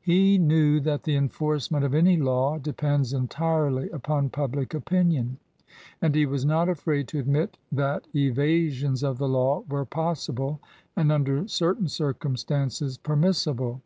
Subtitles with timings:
[0.00, 5.38] He knew that the enforcement of any law de pends entirely upon public opinion,
[6.00, 10.60] and he was not afraid to admit that evasions of the law were possible
[10.94, 13.80] and, under certain circumstances, per missible.